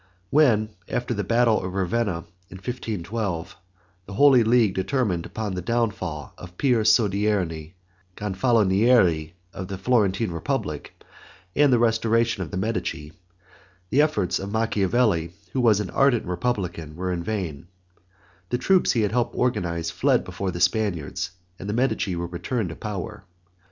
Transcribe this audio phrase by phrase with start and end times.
[0.31, 3.55] When, after the battle of Ravenna in 1512
[4.07, 7.75] the holy league determined upon the downfall of Pier Soderini,
[8.15, 10.99] Gonfaloniere of the Florentine Republic,
[11.55, 13.13] and the restoration of the Medici,
[13.91, 17.67] the efforts of Machiavelli, who was an ardent republican, were in vain;
[18.49, 21.29] the troops he had helped to organize fled before the Spaniards
[21.59, 23.23] and the Medici were returned to power.